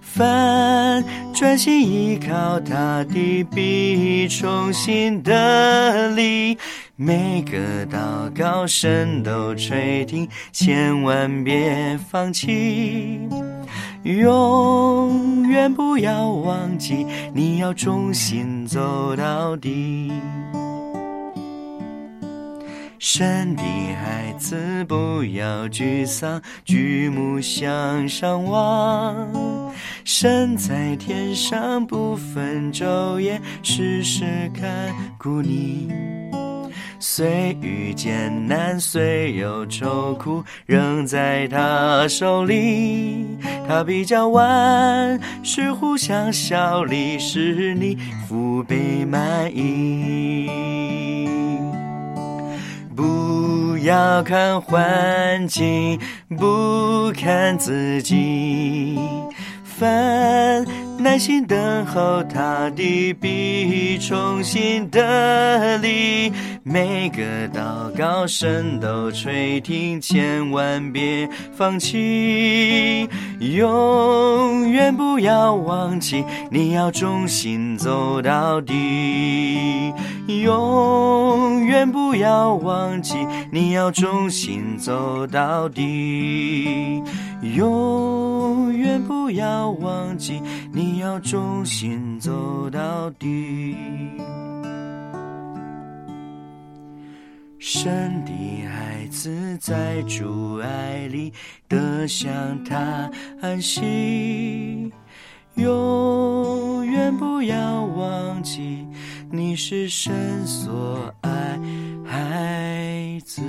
[0.00, 1.04] 反
[1.34, 6.56] 专心依靠大地，必重新得力。
[6.94, 13.18] 每个祷告声都垂听，千万别放弃，
[14.04, 20.12] 永远不要忘记，你要忠心走到底。
[23.02, 29.72] 神的孩子，不要沮丧，举目向上望。
[30.04, 34.22] 神在天上，不分昼夜，时时
[34.54, 35.90] 看顾你。
[36.98, 43.26] 虽遇艰难，虽有愁苦，仍在他手里。
[43.66, 47.96] 他比较万事互相效力，使你
[48.28, 50.50] 福杯满溢。
[53.00, 55.98] 不要看环境，
[56.36, 58.98] 不看自己，
[59.64, 60.66] 分
[61.00, 66.30] 耐心等候他的，必重新得力。
[66.62, 73.08] 每个祷告声都垂听，千万别放弃，
[73.40, 79.92] 永远不要忘记，你要忠心走到底。
[80.28, 83.14] 永远不要忘记，
[83.50, 87.02] 你要忠心走到底。
[87.56, 88.29] 永
[88.90, 93.76] 远不要忘记，你要忠心走到底。
[97.60, 101.32] 神的孩子在主爱里
[101.68, 102.32] 得享
[102.64, 103.08] 他
[103.40, 104.92] 安息，
[105.54, 108.84] 永远不要忘记。
[109.30, 111.56] 你是神所爱
[112.04, 113.40] 孩子。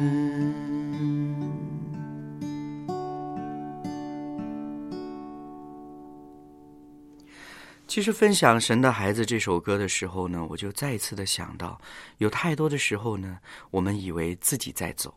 [7.91, 11.77] 其实分享《神的孩子》这首歌的时候呢，我就再一次的想到，
[12.19, 13.37] 有太多的时候呢，
[13.69, 15.13] 我们以为自己在走，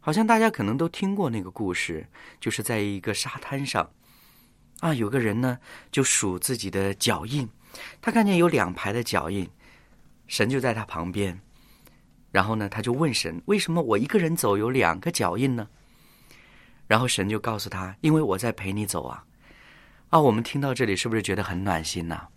[0.00, 2.04] 好像大家可能都听过那个故事，
[2.40, 3.88] 就是在一个沙滩上，
[4.80, 5.56] 啊，有个人呢
[5.92, 7.48] 就数自己的脚印，
[8.00, 9.48] 他看见有两排的脚印。
[10.26, 11.40] 神就在他旁边，
[12.32, 15.68] 然后呢，他就问神：“为什么我一个人走有两个脚印呢？”
[16.88, 19.24] 然后神就告诉他：“因为我在陪你走啊！”
[20.12, 22.28] 啊，我们听到这里是不是觉得很暖心呢？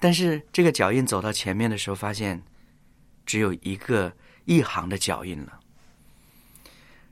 [0.00, 2.42] 但是这个脚印走到前面的时候，发现
[3.26, 4.10] 只有一个
[4.46, 5.60] 一行的脚印了。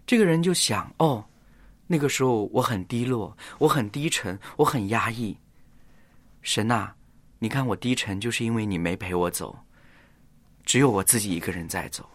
[0.07, 1.23] 这个人就想：“哦，
[1.87, 5.37] 那个时候我很低落，我很低沉，我很压抑。
[6.41, 6.93] 神呐，
[7.39, 9.55] 你看我低沉，就是因为你没陪我走。”
[10.65, 12.09] 只有我自己一个人在走，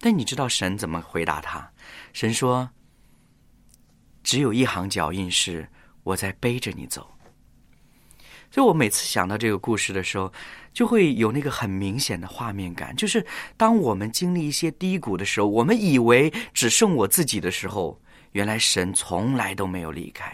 [0.00, 1.70] 但你知道神怎么回答他？
[2.14, 2.70] 神说
[4.24, 5.68] ：“只有一行脚印是
[6.02, 7.08] 我在背着你走。”
[8.50, 10.30] 所以我每次想到这个故事的时候，
[10.74, 13.24] 就会有那个很明显的画面感，就是
[13.56, 17.98] 当我们经历一些低谷的时候，我们以为只剩我自己的时候，
[18.32, 20.30] 原来神从来都没有离开。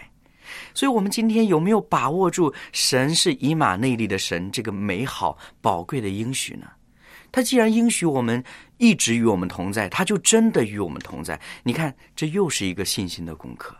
[0.73, 6.67] 所以，我们今天有没有把握住神是以马内利的神这个美好宝贵的应许呢？
[7.31, 8.43] 他既然应许我们
[8.79, 11.39] 一直与我们同在，他就真的与我们同在。
[11.63, 13.77] 你看，这又是一个信心的功课。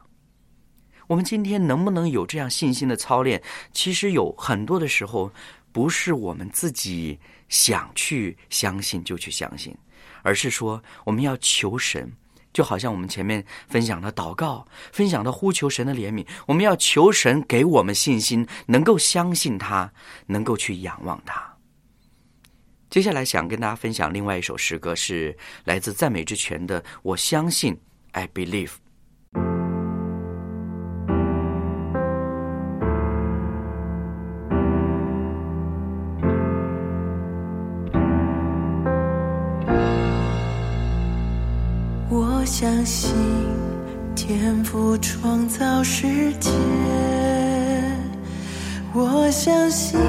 [1.10, 3.42] 我们今天能不能有这样信心的操练？
[3.74, 5.32] 其实有很多的时候，
[5.72, 9.76] 不是我们自己想去相信就去相信，
[10.22, 12.08] 而是说我们要求神，
[12.54, 19.92] 就好像我们前面分享的祷告，分享的呼求神的怜悯，我们要求神给我们信心，能够相信他，
[20.28, 21.44] 能够去仰望他。
[22.92, 27.74] 接下来想跟大家分享另外一首诗歌，是来自赞美之泉的《我相信》
[28.12, 28.74] ，I believe。
[42.90, 43.14] 心
[44.16, 46.50] 天赋创造世界，
[48.96, 50.00] 我相信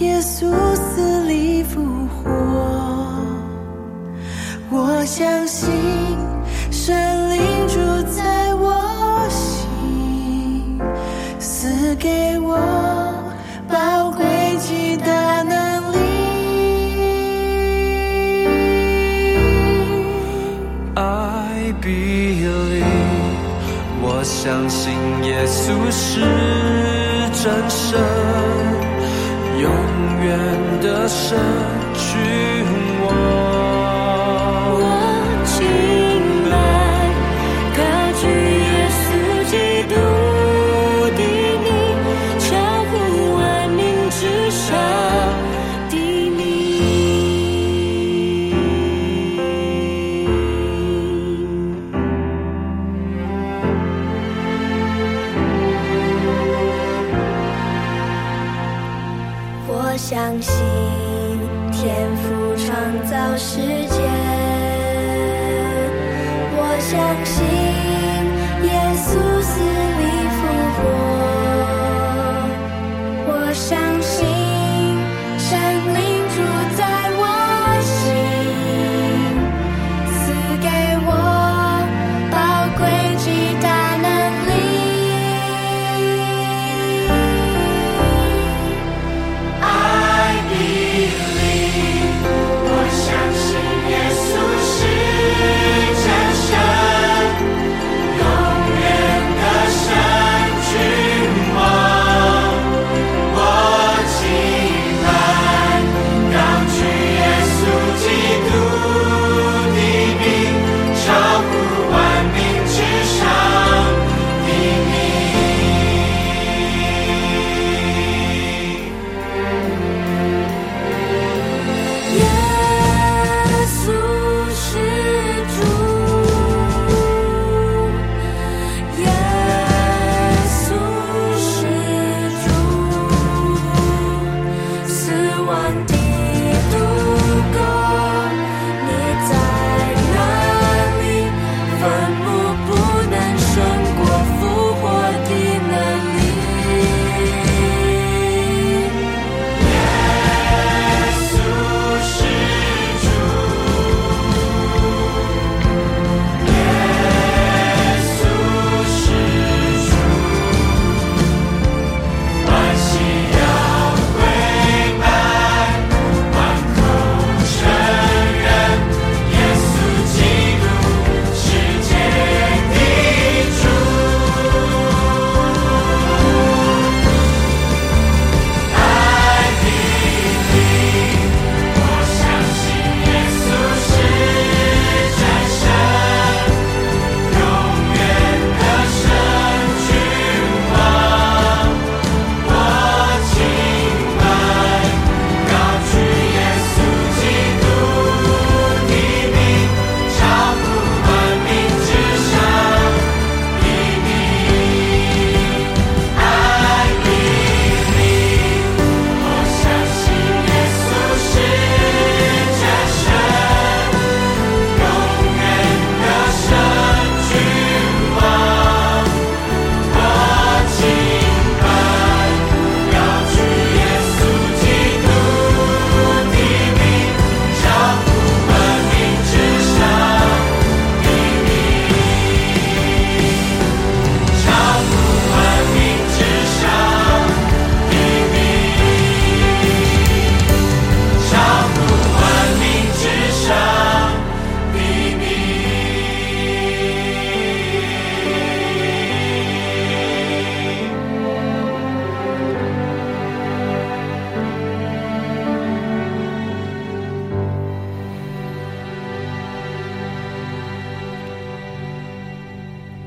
[0.00, 2.30] 耶稣死里复活，
[4.70, 5.68] 我相信
[6.70, 6.96] 神
[7.28, 7.76] 灵住
[8.10, 10.80] 在我心，
[11.38, 12.56] 赐给我
[24.46, 24.94] 相信
[25.24, 26.20] 耶稣是
[27.32, 27.98] 真神，
[29.60, 29.68] 永
[30.22, 30.38] 远
[30.80, 31.36] 的神
[31.96, 32.06] 君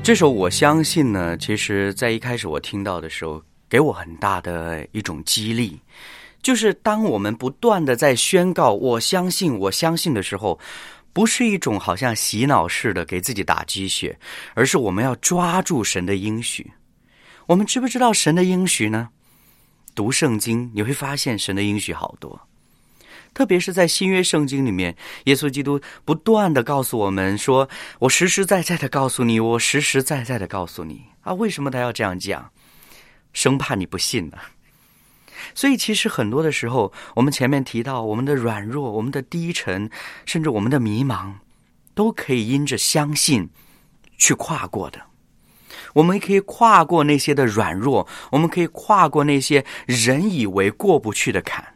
[0.02, 5.78] 这首《我相信》呢，其实在一开始我听到的时候，给我很大的一种激励，
[6.42, 10.58] 就是当我们不断的在宣告“我相信，我相信”的时候，
[11.12, 14.18] 不是一种好像洗脑似的给自己打鸡血，
[14.54, 16.68] 而是我们要抓住神的应许。
[17.46, 19.10] 我们知不知道神的应许呢？
[19.94, 22.40] 读圣经你会发现神的应许好多。
[23.32, 27.68] 特别是在新约圣经里面，耶稣基督不断的告诉我们说
[28.00, 32.50] ：“我实实在在的告诉你，我实实在在的告诉你啊！”为什么他要这样讲？
[33.32, 34.36] 生怕你不信呢。
[35.54, 39.88] 所以，其实很多的时候，我们前面提到我们的软弱、我们的低沉，
[40.26, 41.34] 甚至我们的迷茫，
[41.94, 43.48] 都可以因着相信
[44.18, 45.00] 去跨过的。
[45.94, 51.74] 我们可以跨过那些的软弱，我们可以跨过那些人以为过不去的坎。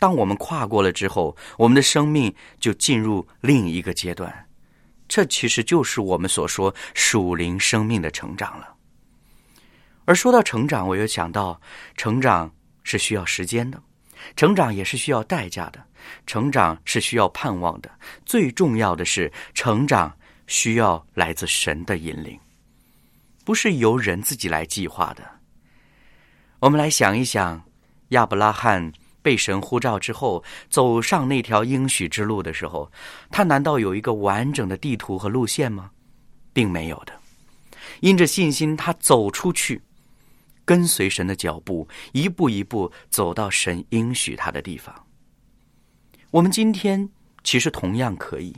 [0.00, 4.48] 当我们跨过了之后，我们的生命就进入另一个阶段，
[5.06, 8.74] 这其实就是我们所说属灵生命的成长了。
[10.06, 11.60] 而说到成长，我又想到，
[11.98, 12.50] 成长
[12.82, 13.80] 是需要时间的，
[14.34, 15.84] 成长也是需要代价的，
[16.26, 17.90] 成长是需要盼望的，
[18.24, 22.40] 最重要的是，成长需要来自神的引领，
[23.44, 25.22] 不是由人自己来计划的。
[26.58, 27.62] 我们来想一想，
[28.08, 28.90] 亚伯拉罕。
[29.22, 32.90] 被神呼召之后，走上那条应许之路的时候，
[33.30, 35.90] 他难道有一个完整的地图和路线吗？
[36.52, 37.12] 并没有的。
[38.00, 39.82] 因着信心，他走出去，
[40.64, 44.94] 跟随神的脚步，一步一步走到神应许他的地方。
[46.30, 47.08] 我们今天
[47.42, 48.54] 其实同样可以。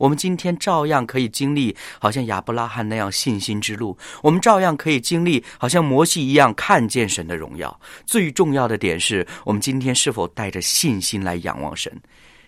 [0.00, 7.78] 我们今天照样可以经历好像亚伯拉罕那样信心之路，我们照样可以经历好像摩西一样看见神的荣耀。
[8.06, 11.94] 最重要的点是我们今天是否带着信心来仰望神，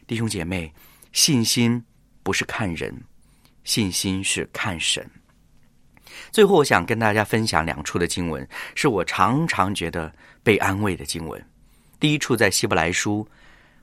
[0.06, 0.72] 弟兄姐妹，
[1.12, 1.84] 信心
[2.22, 2.98] 不是看人，
[3.64, 5.06] 信心是看神。
[6.30, 10.10] 最后，我想跟大家分享两处的经文，是我常常觉得
[10.42, 11.44] 被安慰的经文。
[12.00, 13.28] 第一处在希伯来书。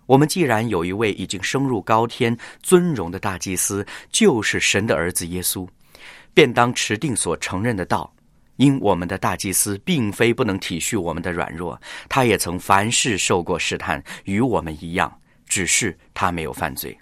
[0.10, 5.68] 我们既然有一位已经升入高天尊荣的大祭司，就是神的儿子耶稣，
[6.34, 8.12] 便当持定所承认的道。
[8.55, 11.80] 因我们的大祭司并非不能体恤我们的软弱，
[12.10, 16.97] 他也曾凡事受过试探，与我们一样，只是他没有犯罪。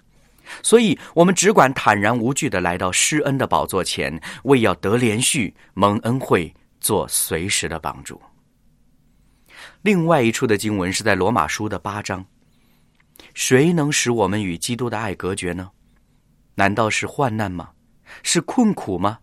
[0.62, 8.20] 所以，我们只管坦然无惧的来到施恩的宝座前，为要得连续蒙恩惠，做随时的帮助。
[9.80, 12.22] 另外一处的经文是在罗马书的八章。
[13.38, 15.70] 谁能使我们与基督的爱隔绝呢？
[16.56, 17.70] 难道是患难吗？
[18.24, 19.20] 是困苦吗？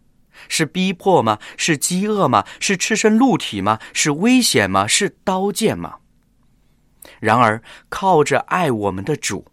[0.48, 1.38] 是逼迫吗？
[1.58, 2.46] 是饥饿吗？
[2.62, 3.78] 是赤身露体吗？
[3.92, 4.88] 是危险吗？
[4.88, 5.98] 是刀剑吗？
[7.20, 9.46] 然而，靠着爱我们的主。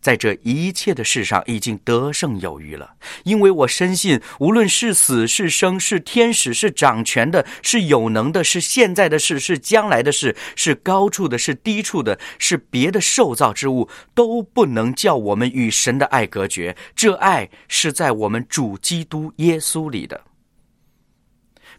[0.00, 2.94] 在这一切的事上，已经得胜有余了。
[3.24, 16.76] 因为我深信，无论是死是生，是天使，是掌权的，是有能的，是现在的事，是将来的事，是高处的，是低处的，是别的受造之物，都不能叫我们与神的爱隔绝。
[16.94, 20.22] 这爱是在我们主基督耶稣里的。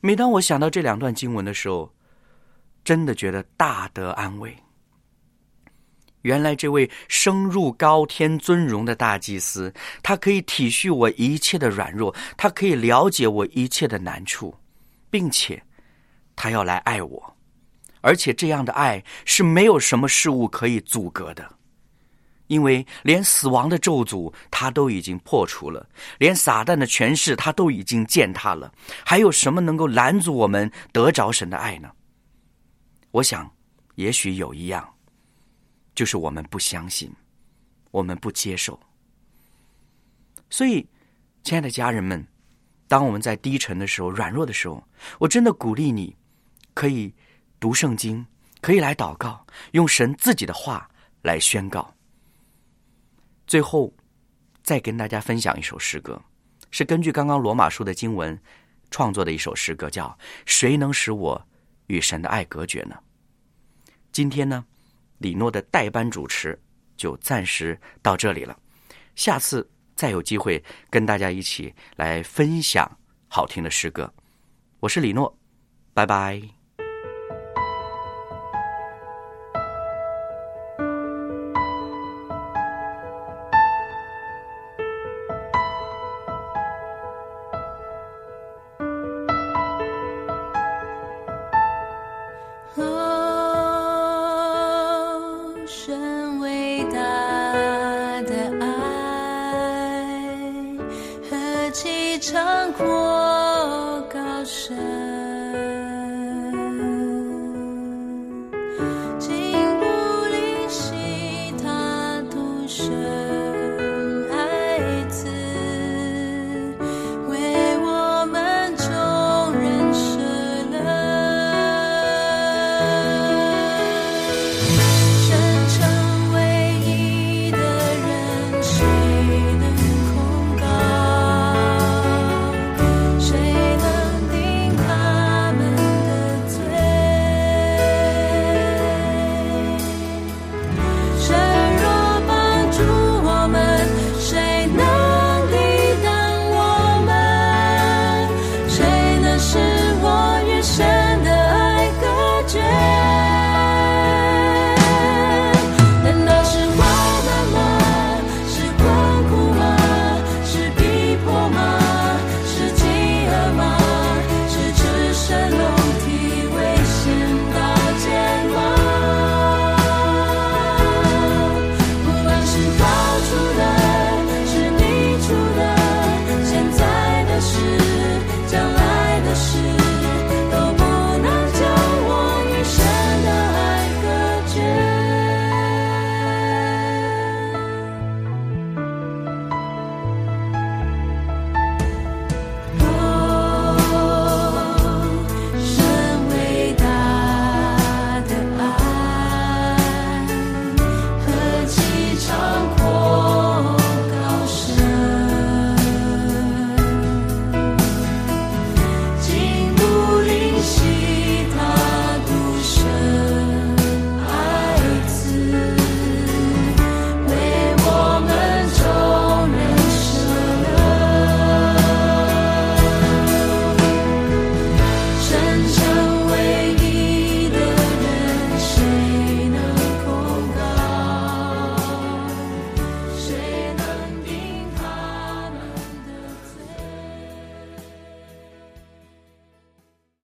[0.01, 1.93] 每当我想到这两段经文的时候，
[2.83, 4.55] 真的觉得大得安慰。
[6.21, 14.53] 原来这位升入高天尊荣的大祭司，他可以体恤我一切的软弱，他可以了解我一切的难处，
[15.09, 15.61] 并且
[16.35, 17.35] 他要来爱我，
[18.01, 21.49] 而且这样的爱是没有什么事物可以阻隔的，
[22.47, 28.71] 因为连死亡的咒诅他都已经破除了，连撒旦的权势他都已经践踏了，
[29.05, 31.89] 还有什么能够拦阻我们得着神的爱呢？
[33.11, 33.49] 我想，
[33.95, 34.87] 也许有一样。
[35.99, 37.13] 就是我们不相信，
[37.91, 38.79] 我们不接受。
[40.49, 40.87] 所以，
[41.43, 42.25] 亲爱的家人们，
[42.87, 44.81] 当我们在低沉的时候、软弱的时候，
[45.19, 46.15] 我真的鼓励你，
[46.73, 47.13] 可以
[47.59, 48.25] 读圣经，
[48.61, 50.89] 可以来祷告，用神自己的话
[51.23, 51.93] 来宣告。
[53.45, 53.93] 最后，
[54.63, 56.21] 再跟大家分享一首诗歌，
[56.71, 58.41] 是根据刚刚罗马书的经文
[58.89, 60.07] 创作的一首诗歌，叫
[60.45, 61.45] 《谁能使我
[61.87, 62.95] 与神的爱隔绝呢？》
[64.13, 64.65] 今天呢？
[65.19, 66.59] 李诺的代班主持
[66.97, 68.57] 就暂时到这里了，
[69.15, 72.89] 下次再有机会跟大家一起来分享
[73.27, 74.13] 好听的诗歌。
[74.79, 75.37] 我是李诺，
[75.93, 76.58] 拜拜。